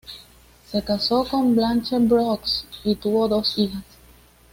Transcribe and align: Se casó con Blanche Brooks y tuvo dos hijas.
Se 0.65 0.81
casó 0.83 1.23
con 1.29 1.55
Blanche 1.55 1.99
Brooks 1.99 2.65
y 2.83 2.95
tuvo 2.95 3.27
dos 3.27 3.55
hijas. 3.59 3.83